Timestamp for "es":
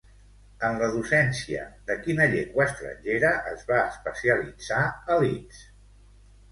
3.53-3.63